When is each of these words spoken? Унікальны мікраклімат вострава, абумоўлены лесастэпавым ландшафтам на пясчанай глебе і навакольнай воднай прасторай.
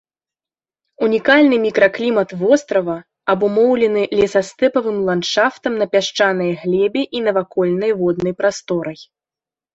Унікальны 1.07 1.55
мікраклімат 1.65 2.29
вострава, 2.39 2.95
абумоўлены 3.33 4.03
лесастэпавым 4.21 4.97
ландшафтам 5.11 5.73
на 5.83 5.91
пясчанай 5.93 6.51
глебе 6.65 7.07
і 7.19 7.25
навакольнай 7.29 7.91
воднай 8.03 8.33
прасторай. 8.43 8.99